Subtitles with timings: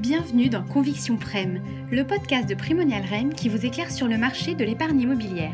[0.00, 4.54] Bienvenue dans Conviction Prem, le podcast de Primonial Rennes qui vous éclaire sur le marché
[4.54, 5.52] de l'épargne immobilière.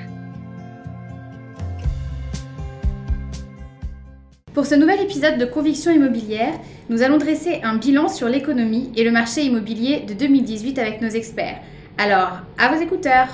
[4.54, 6.54] Pour ce nouvel épisode de Conviction immobilière,
[6.90, 11.08] nous allons dresser un bilan sur l'économie et le marché immobilier de 2018 avec nos
[11.08, 11.60] experts.
[11.98, 13.26] Alors, à vos écouteurs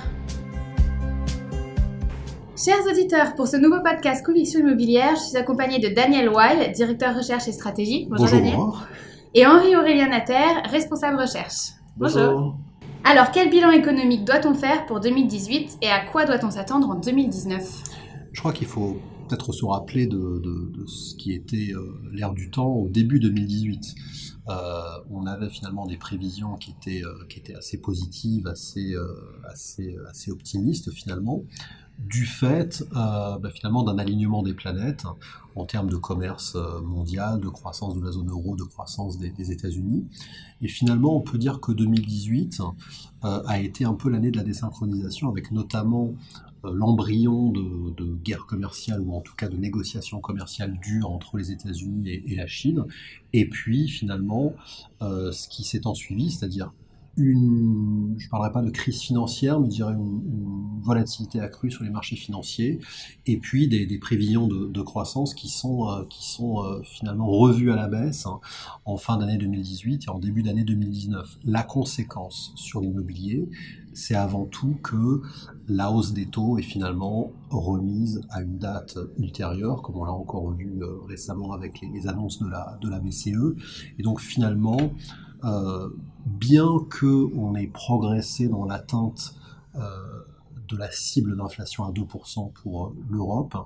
[2.57, 7.15] Chers auditeurs, pour ce nouveau podcast Conviction immobilière, je suis accompagnée de Daniel Weil, directeur
[7.15, 8.07] recherche et stratégie.
[8.09, 8.57] Bonjour, Daniel.
[9.35, 11.73] Et Henri-Aurélien Natter, responsable recherche.
[11.97, 12.59] Bonjour.
[13.03, 17.83] Alors, quel bilan économique doit-on faire pour 2018 et à quoi doit-on s'attendre en 2019
[18.31, 20.43] Je crois qu'il faut peut-être se rappeler de,
[20.87, 23.95] ce qui était euh, l'ère du temps au début 2018.
[24.49, 24.53] Euh,
[25.11, 28.95] on avait finalement des prévisions qui étaient, euh, qui étaient assez positives, assez,
[29.49, 31.43] assez, assez optimistes finalement
[31.99, 35.05] du fait euh, bah, finalement d'un alignement des planètes
[35.55, 39.53] en termes de commerce euh, mondial, de croissance de la zone euro, de croissance des,
[39.53, 40.07] États-Unis.
[40.63, 42.61] Et finalement, on peut dire que 2018
[43.25, 46.15] euh, a été un peu l'année de la désynchronisation, avec notamment
[46.65, 52.09] l'embryon de, guerre commerciale ou en tout cas de négociations commerciales dures entre les États-Unis
[52.09, 52.85] et, la Chine.
[53.33, 54.55] Et puis finalement,
[55.01, 56.73] ce qui s'est en suivi, c'est-à-dire
[57.17, 60.23] une, je parlerai pas de crise financière, mais je dirais une,
[60.83, 62.81] volatilité accrue sur les marchés financiers,
[63.27, 67.77] et puis des, prévisions de, croissance qui sont, euh, qui sont euh, finalement revues à
[67.77, 68.41] la baisse hein,
[68.85, 71.39] en fin d'année 2018 et en début d'année 2019.
[71.45, 73.49] La conséquence sur l'immobilier,
[73.95, 75.23] c'est avant tout que
[75.69, 80.51] la hausse des taux est finalement remise à une date ultérieure, comme on l'a encore
[80.53, 83.55] vu euh, récemment avec les, les, annonces de la, de la BCE.
[83.99, 84.79] Et donc finalement,
[85.45, 85.89] euh,
[86.25, 89.35] bien qu'on ait progressé dans l'atteinte
[89.75, 89.81] euh,
[90.69, 93.57] de la cible d'inflation à 2% pour l'Europe,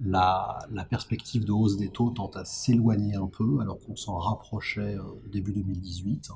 [0.00, 4.98] la, perspective de hausse des taux tend à s'éloigner un peu alors qu'on s'en rapprochait
[4.98, 6.30] au début 2018,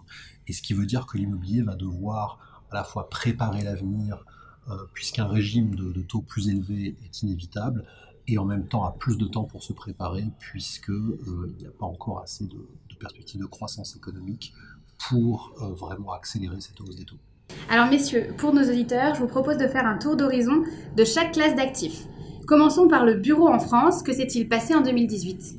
[0.46, 4.24] et ce qui veut dire que l'immobilier va devoir à la fois préparer l'avenir,
[4.68, 7.84] euh, puisqu'un régime de, taux plus élevé est inévitable,
[8.26, 11.86] et en même temps a plus de temps pour se préparer, puisqu'il n'y a pas
[11.86, 12.58] encore assez de,
[12.90, 14.52] de perspectives de croissance économique
[15.08, 17.16] pour euh, vraiment accélérer cette hausse des taux.
[17.70, 20.64] Alors messieurs, pour nos auditeurs, je vous propose de faire un tour d'horizon
[20.96, 22.06] de chaque classe d'actifs.
[22.46, 24.02] Commençons par le bureau en France.
[24.02, 25.56] Que s'est-il passé en 2018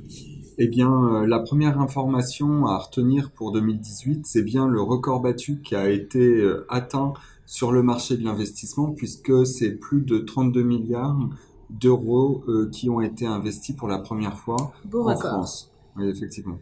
[0.61, 5.61] eh bien, euh, la première information à retenir pour 2018, c'est bien le record battu
[5.61, 7.13] qui a été euh, atteint
[7.45, 11.29] sur le marché de l'investissement, puisque c'est plus de 32 milliards
[11.69, 15.71] d'euros qui ont été investis pour la première fois en France.
[15.95, 16.57] Oui, effectivement.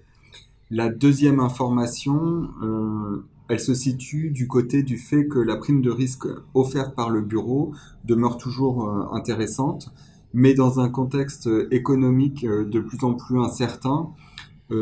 [0.70, 5.90] La deuxième information, euh, elle se situe du côté du fait que la prime de
[5.90, 7.72] risque offerte par le bureau
[8.04, 9.94] demeure toujours euh, intéressante,
[10.34, 14.10] mais dans un contexte économique euh, de plus en plus incertain,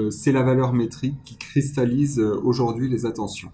[0.09, 3.51] c'est la valeur métrique qui cristallise aujourd'hui les attentions.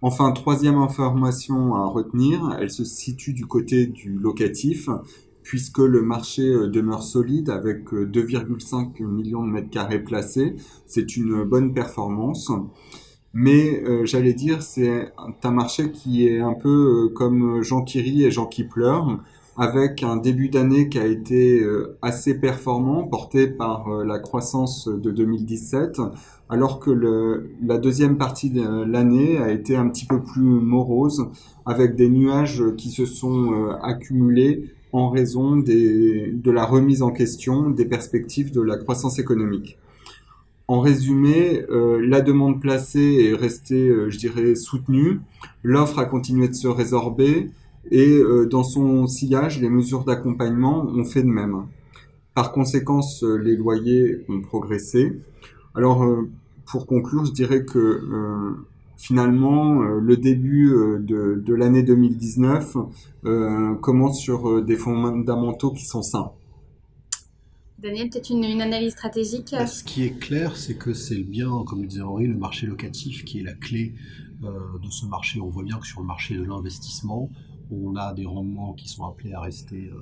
[0.00, 4.88] Enfin, troisième information à retenir, elle se situe du côté du locatif,
[5.48, 10.56] puisque le marché euh, demeure solide avec 2,5 euh, millions de mètres carrés placés.
[10.84, 12.52] C'est une bonne performance.
[13.32, 15.10] Mais euh, j'allais dire, c'est
[15.42, 19.20] un marché qui est un peu comme Jean qui rit et Jean qui pleure,
[19.56, 21.66] avec un début d'année qui a été
[22.02, 26.00] assez performant, porté par la croissance de 2017,
[26.48, 26.90] alors que
[27.62, 31.26] la deuxième partie de l'année a été un petit peu plus morose,
[31.66, 37.84] avec des nuages qui se sont accumulés en raison de la remise en question des
[37.84, 39.78] perspectives de la croissance économique.
[40.70, 45.20] En résumé, euh, la demande placée est restée, euh, je dirais, soutenue,
[45.62, 47.50] l'offre a continué de se résorber
[47.90, 51.64] et euh, dans son sillage, les mesures d'accompagnement ont fait de même.
[52.34, 53.00] Par conséquent,
[53.42, 55.18] les loyers ont progressé.
[55.74, 56.06] Alors,
[56.66, 58.02] pour conclure, je dirais que
[58.98, 62.76] finalement, euh, le début euh, de, l'année 2019
[63.24, 66.32] euh, commence sur des fondamentaux qui sont sains.
[67.78, 71.82] Daniel, peut-être une, analyse stratégique bah, Ce qui est clair, c'est que c'est bien, comme
[71.82, 73.94] le disait Henri, le marché locatif qui est la clé
[74.42, 75.40] de ce marché.
[75.40, 77.30] On voit bien que sur le marché de l'investissement,
[77.70, 79.92] on a des rendements qui sont appelés à rester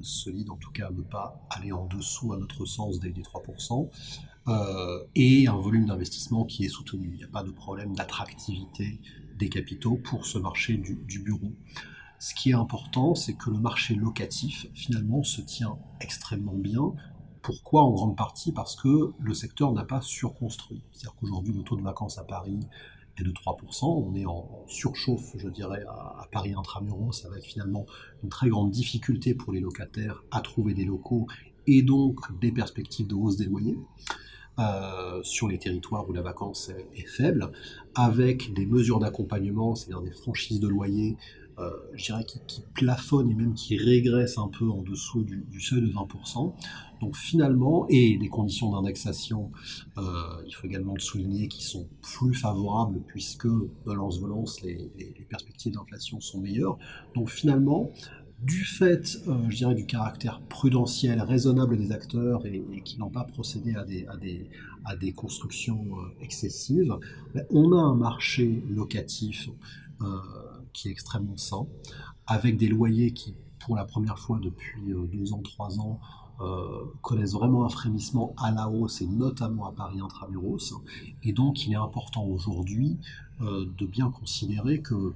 [0.00, 3.22] solides, en tout cas à ne pas aller en dessous, à notre sens, des, des
[3.22, 3.88] 3%.
[4.46, 7.10] Euh, et un volume d'investissement qui est soutenu.
[7.12, 9.00] Il n'y a pas de problème d'attractivité
[9.38, 11.52] des capitaux pour ce marché du, bureau.
[12.18, 16.92] Ce qui est important, c'est que le marché locatif, finalement, se tient extrêmement bien.
[17.42, 17.82] Pourquoi?
[17.82, 20.82] En grande partie parce que le secteur n'a pas surconstruit.
[20.92, 22.60] C'est-à-dire qu'aujourd'hui, le taux de vacances à Paris
[23.16, 23.86] est de 3%.
[23.86, 27.12] On est en surchauffe, je dirais, à, à Paris intramuros.
[27.12, 27.86] Ça va être finalement
[28.22, 31.26] une très grande difficulté pour les locataires à trouver des locaux
[31.66, 33.78] et donc des perspectives de hausse des loyers.
[34.58, 37.50] Euh, sur les territoires où la vacance est, faible,
[37.94, 41.16] avec des mesures d'accompagnement, c'est-à-dire des franchises de loyer,
[41.58, 45.80] euh, je dirais qui, plafonnent et même qui régressent un peu en dessous du, seuil
[45.80, 46.52] de 20%.
[47.00, 49.50] Donc finalement, et des conditions d'indexation,
[49.98, 50.02] euh,
[50.46, 53.48] il faut également le souligner, qui sont plus favorables puisque
[53.84, 56.78] dans l'ance-volance, les, les perspectives d'inflation sont meilleures.
[57.14, 57.90] Donc finalement,
[58.42, 63.24] du fait, euh, je dirais, du caractère prudentiel, raisonnable des acteurs et, qui n'ont pas
[63.24, 63.84] procédé à
[64.96, 66.94] des, constructions euh, excessives,
[67.34, 69.48] ben, on a un marché locatif
[70.02, 70.18] euh,
[70.72, 71.66] qui est extrêmement sain,
[72.26, 74.82] avec des loyers qui, pour la première fois depuis
[75.12, 76.00] deux ans, trois ans,
[77.00, 80.74] connaissent vraiment un frémissement à la hausse et notamment à Paris intramuros.
[81.22, 82.98] Et donc, il est important aujourd'hui
[83.40, 85.14] de bien considérer que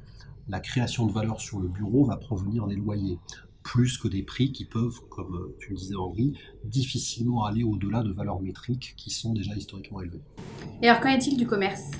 [0.48, 3.18] la création de valeur sur le bureau va provenir des loyers,
[3.62, 6.32] plus que des prix qui peuvent, comme euh, tu le disais Henri,
[6.64, 10.22] difficilement aller au-delà de valeurs métriques qui sont déjà historiquement élevées.
[10.82, 11.90] Et alors qu'en est-il du commerce?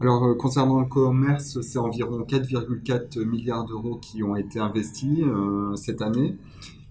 [0.00, 5.74] Alors, euh, concernant le commerce, c'est environ 4,4 milliards d'euros qui ont été investis euh,
[5.74, 6.36] cette année.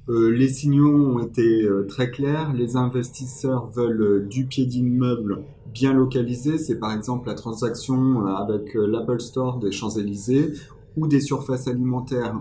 [0.07, 2.53] les signaux ont été très clairs.
[2.53, 6.57] Les investisseurs veulent du pied d'immeuble bien localisé.
[6.57, 10.53] C'est par exemple la transaction avec l'Apple Store des Champs-Élysées
[10.97, 12.35] ou des surfaces alimentaires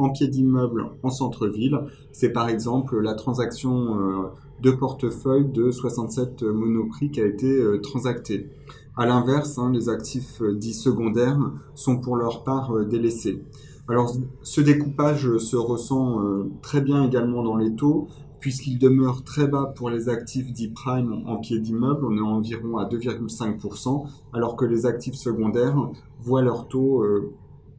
[0.00, 1.78] en pied d'immeuble en centre-ville.
[2.12, 4.28] C'est par exemple la transaction euh,
[4.62, 8.48] de portefeuille de 67 Monoprix qui a été euh, transactée.
[8.96, 11.38] À l'inverse, hein, les actifs euh, dits secondaires
[11.74, 13.44] sont pour leur part délaissés.
[13.88, 16.20] Alors ce découpage se ressent
[16.62, 18.06] très bien également dans les taux,
[18.38, 22.78] puisqu'il demeure très bas pour les actifs dits prime en pied d'immeuble, on est environ
[22.78, 25.90] à 2,5%, alors que les actifs secondaires
[26.20, 27.04] voient leur taux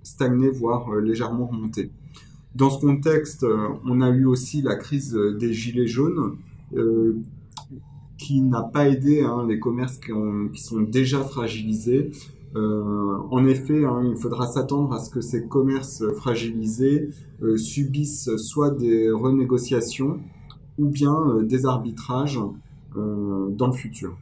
[0.04, 1.92] stagner, voire euh, légèrement remonter.
[2.56, 6.38] Dans ce contexte, euh, on a eu aussi la crise euh, des gilets jaunes,
[8.18, 12.12] qui n'a pas aidé hein, les commerces qui, sont déjà fragilisés.
[12.56, 17.10] en effet, hein, il faudra s'attendre à ce que ces commerces fragilisés
[17.58, 20.22] subissent soit des renégociations
[20.78, 22.40] ou bien des arbitrages
[22.96, 24.16] dans le futur.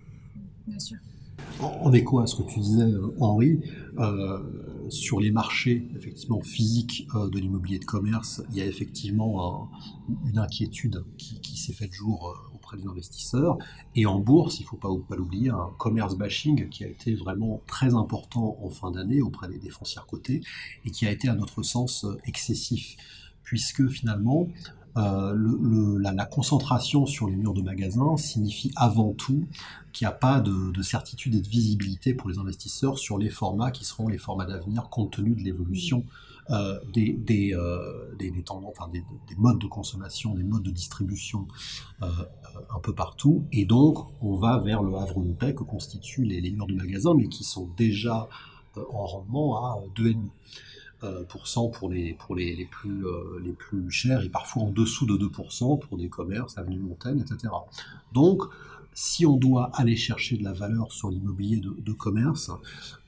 [0.66, 0.98] Bien sûr.
[1.62, 3.60] En, écho à ce que tu disais, Henri,
[4.90, 9.70] sur les marchés effectivement physiques euh, de l'immobilier de commerce, il y a effectivement
[10.26, 13.58] une inquiétude qui, s'est faite jour euh, auprès des investisseurs.
[13.96, 17.62] Et en bourse, il ne faut pas, l'oublier, un commerce bashing qui a été vraiment
[17.68, 20.42] très important en fin d'année auprès des, foncières cotées
[20.86, 22.98] et qui a été à notre sens euh, excessif
[23.44, 24.48] puisque finalement,
[24.98, 29.46] euh, la, concentration sur les murs de magasins signifie avant tout
[29.94, 33.72] qu'il n'y a pas de, certitude et de visibilité pour les investisseurs sur les formats
[33.72, 36.06] qui seront les formats d'avenir compte tenu de l'évolution
[36.50, 38.32] euh, des, euh, des,
[39.38, 41.48] modes de consommation, des modes de distribution
[42.02, 43.46] un peu partout.
[43.52, 46.76] Et donc, on va vers le havre de paix que constituent les, les murs de
[46.76, 48.28] magasins, mais qui sont déjà
[48.76, 50.18] en rendement à 2,5%.
[51.06, 55.06] Euh, pour les, pour les, les, plus, euh, les plus chers et parfois en dessous
[55.06, 57.54] de 2% pour des commerces, avenue Montaigne, etc.
[58.12, 58.44] Donc,
[58.94, 62.51] si on doit aller chercher de la valeur sur l'immobilier de, commerce,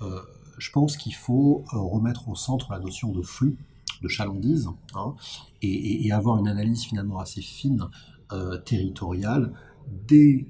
[0.02, 0.22] euh,
[0.58, 3.58] je pense qu'il faut remettre au centre la notion de flux,
[4.02, 5.16] de chalandise, hein,
[5.62, 7.90] et, avoir une analyse finalement assez fine,
[8.64, 9.54] territoriale,
[10.08, 10.48] des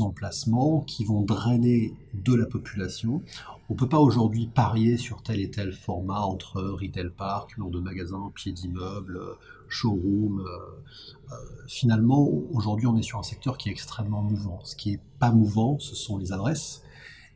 [0.00, 3.22] emplacements qui vont drainer de la population
[3.70, 7.80] on peut pas aujourd'hui parier sur tel et tel format entre retail park, nom de
[7.80, 9.18] magasin, pied d'immeuble,
[9.68, 10.40] showroom.
[10.40, 11.36] Euh, euh,
[11.66, 14.60] finalement, aujourd'hui, on est sur un secteur qui est extrêmement mouvant.
[14.64, 16.82] Ce qui est pas mouvant, ce sont les adresses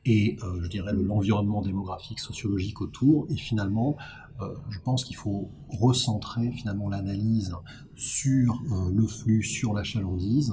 [0.04, 3.26] et euh, je dirais l'environnement démographique, sociologique autour.
[3.30, 3.96] Et finalement,
[4.70, 7.56] je pense qu'il faut recentrer finalement l'analyse
[7.96, 10.52] sur le flux, sur la chalandise,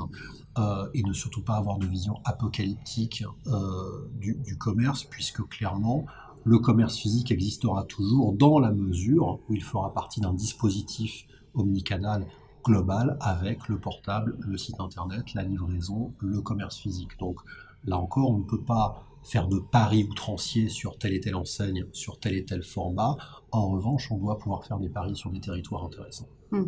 [0.58, 6.06] euh, et ne surtout pas avoir de vision apocalyptique euh, du, commerce, puisque clairement,
[6.46, 12.26] le commerce physique existera toujours dans la mesure où il fera partie d'un dispositif omnicanal
[12.64, 17.20] global avec le portable, le site internet, la livraison, le commerce physique.
[17.20, 17.40] Donc
[17.84, 21.86] là encore, on ne peut pas faire de paris outranciers sur telle et telle enseigne,
[21.92, 23.18] sur tel et tel format.
[23.52, 26.30] En revanche, on doit pouvoir faire des paris sur des territoires intéressants.
[26.52, 26.66] Hmm.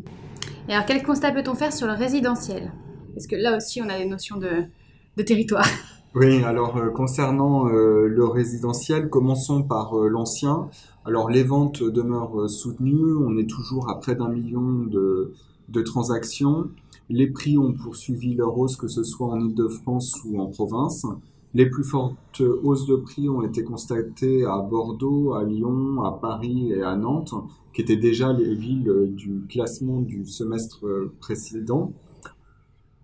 [0.68, 2.74] Et alors, quel constat peut-on faire sur le résidentiel?
[3.18, 5.66] Parce que là aussi, on a des notions de, territoire.
[6.16, 10.68] Oui, alors euh, concernant euh, le résidentiel, commençons par euh, l'ancien.
[11.06, 15.34] Alors les ventes demeurent soutenues, on est toujours à près d'un million de,
[15.70, 16.70] de, transactions.
[17.10, 21.06] Les prix ont poursuivi leur hausse, que ce soit en Ile-de-France ou en province.
[21.54, 26.72] Les plus fortes hausses de prix ont été constatées à Bordeaux, à Lyon, à Paris
[26.72, 27.36] et à Nantes,
[27.74, 30.84] qui étaient déjà les villes du classement du semestre
[31.20, 31.94] précédent.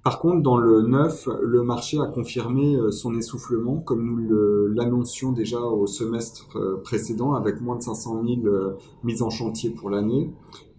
[0.03, 5.31] Par contre, dans le neuf, le marché a confirmé euh, son essoufflement, comme nous l'annoncions
[5.31, 8.73] déjà au semestre euh, précédent, avec moins de 500 000 euh,
[9.05, 10.29] mises en chantier pour l'année.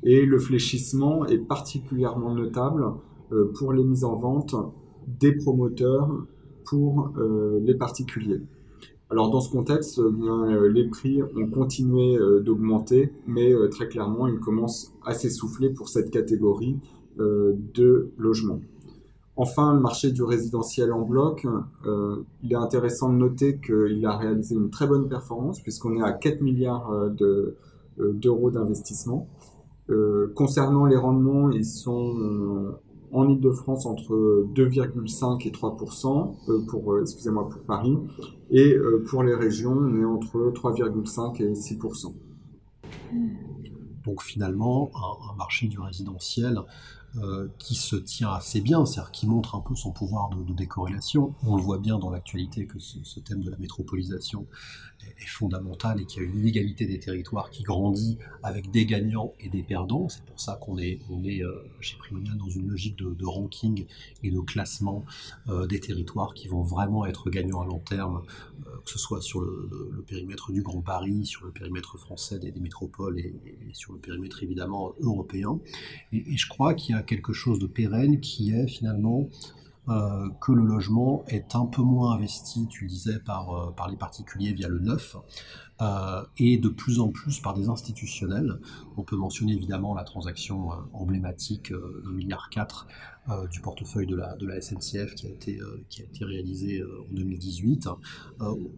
[0.03, 2.85] Et le fléchissement est particulièrement notable
[3.55, 4.55] pour les mises en vente
[5.07, 6.11] des promoteurs
[6.67, 7.11] pour
[7.63, 8.43] les particuliers.
[9.09, 15.15] Alors dans ce contexte, les prix ont continué d'augmenter, mais très clairement, ils commencent à
[15.15, 16.77] s'essouffler pour cette catégorie
[17.17, 18.61] de logements.
[19.37, 21.45] Enfin, le marché du résidentiel en bloc,
[21.87, 26.03] euh, il est intéressant de noter qu'il a réalisé une très bonne performance puisqu'on est
[26.03, 27.57] à 4 milliards euh,
[27.99, 29.29] euh, d'euros d'investissement.
[30.37, 32.77] concernant les rendements, ils sont
[33.13, 35.77] en Ile-de-France entre 2,5 et 3
[36.69, 37.99] pour, excusez-moi, pour Paris,
[38.51, 38.75] et
[39.07, 42.15] pour les régions, on est entre 3,5 et 6%
[44.05, 44.91] Donc finalement,
[45.31, 46.59] un marché du résidentiel
[47.23, 51.33] euh, qui se tient assez bien, c'est-à-dire qui montre un peu son pouvoir de, décorrélation.
[51.47, 54.49] On le voit bien dans l'actualité que ce, thème de la métropolisation
[55.01, 59.33] est, fondamental et qu'il y a une inégalité des territoires qui grandit avec des gagnants
[59.39, 60.09] et des perdants.
[60.09, 63.87] C'est pour ça qu'on est, on est euh, chez Primonial dans une logique de, ranking
[64.25, 65.05] et de classement
[65.49, 68.23] euh, des territoires qui vont vraiment être gagnants à long terme,
[68.85, 73.21] que ce soit sur le, périmètre du Grand Paris, sur le périmètre français des, métropoles
[73.21, 73.35] et,
[73.73, 75.61] sur le périmètre évidemment européen.
[76.13, 79.29] Et, et je crois qu'il y a quelque chose de pérenne qui est finalement
[79.89, 83.97] euh, que le logement est un peu moins investi, tu le disais, par, euh, les
[83.97, 85.15] particuliers via le neuf,
[85.83, 88.61] euh, et de plus en plus par des institutionnels.
[88.97, 92.93] On peut mentionner évidemment la transaction emblématique d'un milliard 4 euh,
[93.51, 96.81] du portefeuille de la, de la SNCF qui a été, euh, qui a été réalisé
[96.81, 97.89] euh, en 2018.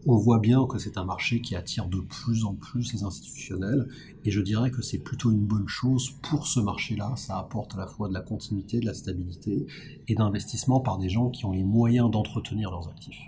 [0.06, 3.88] on voit bien que c'est un marché qui attire de plus en plus les institutionnels
[4.24, 7.14] et je dirais que c'est plutôt une bonne chose pour ce marché-là.
[7.16, 9.66] Ça apporte à la fois de la continuité, de la stabilité
[10.06, 13.20] et d'investissement par des gens qui ont les moyens d'entretenir leurs actifs.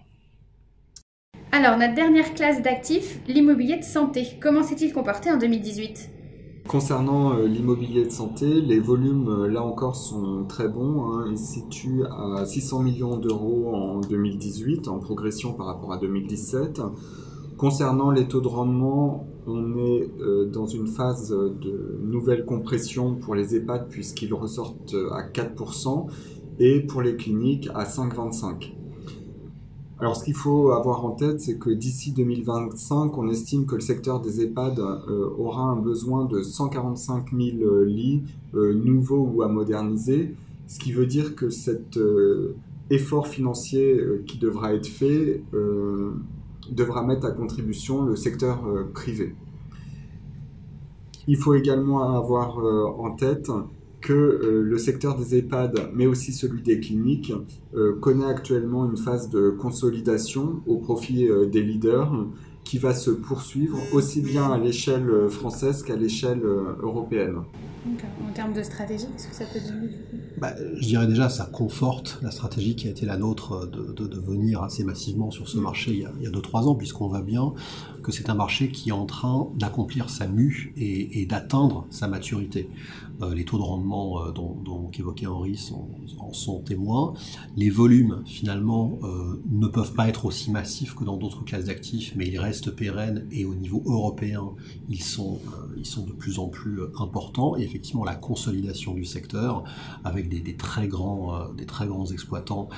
[1.51, 4.37] Alors, notre dernière classe d'actifs, l'immobilier de santé.
[4.41, 6.11] Comment s'est-il comporté en 2018
[6.69, 11.03] Concernant euh, l'immobilier de santé, les volumes, euh, là encore, sont très bons.
[11.07, 11.25] Hein.
[11.31, 16.83] Ils se situent à 600 millions d'euros en 2018, en progression par rapport à 2017.
[17.57, 23.35] Concernant les taux de rendement, on est euh, dans une phase de nouvelle compression pour
[23.35, 26.07] les EHPAD puisqu'ils ressortent à 4%
[26.59, 28.88] et pour les cliniques à 5,25%.
[30.01, 33.81] Alors, ce qu'il faut avoir en tête, c'est que d'ici 2025, on estime que le
[33.81, 38.23] secteur des EHPAD euh, aura un besoin de 145 000 euh, lits
[38.55, 40.37] euh, nouveaux ou à moderniser,
[40.69, 41.99] ce qui veut dire que cet
[42.91, 45.43] effort financier qui devra être fait
[46.71, 48.63] devra mettre à contribution le secteur
[48.93, 49.35] privé.
[51.27, 52.59] Il faut également avoir
[53.01, 53.51] en tête
[54.01, 57.33] que euh, le secteur des EHPAD, mais aussi celui des cliniques,
[57.75, 62.27] euh, connaît actuellement une phase de consolidation au profit euh, des leaders
[62.69, 66.43] qui va se poursuivre aussi bien à l'échelle française qu'à l'échelle
[66.81, 67.39] européenne.
[67.87, 69.91] En termes de stratégie, qu'est-ce que ça peut donner
[70.37, 74.21] bah, Je dirais déjà, ça conforte la stratégie qui a été la nôtre de, de,
[74.21, 75.63] venir assez massivement sur ce mm.
[75.63, 77.55] marché il y a 2-3 ans, puisqu'on voit bien
[78.03, 82.09] que c'est un marché qui est en train d'accomplir sa mue et, et d'atteindre sa
[82.09, 82.69] maturité.
[83.21, 85.59] Euh, les taux de rendement euh, dont, dont qu'évoquait Henri
[86.21, 87.15] en sont témoins.
[87.57, 92.13] Les volumes, finalement, euh, ne peuvent pas être aussi massifs que dans d'autres classes d'actifs,
[92.15, 94.51] mais ils restent pérennes et au niveau européen,
[94.89, 95.39] ils sont,
[95.77, 97.57] ils sont de plus en plus importants.
[97.57, 99.65] Et effectivement, la consolidation du secteur,
[100.05, 102.69] avec des, très, grands, des très grands exploitants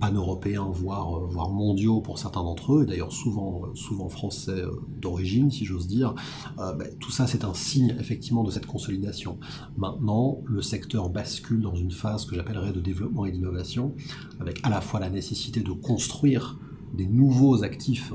[0.00, 4.62] pan-européens, voire, voire mondiaux pour certains d'entre eux, et d'ailleurs souvent, souvent français
[5.00, 6.14] d'origine, si j'ose dire,
[6.56, 9.38] ben, tout ça, c'est un signe effectivement de cette consolidation.
[9.76, 13.94] Maintenant, le secteur bascule dans une phase que j'appellerais de développement et d'innovation,
[14.40, 16.58] avec à la fois la nécessité de construire
[16.94, 18.12] des nouveaux actifs,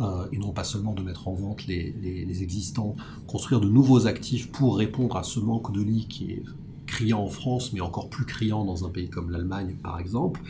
[0.00, 2.96] euh, et non pas seulement de mettre en vente les, existants,
[3.26, 6.42] construire de nouveaux actifs pour répondre à ce manque de lits qui est
[6.86, 10.40] criant en France, mais encore plus criant dans un pays comme l'Allemagne, par exemple,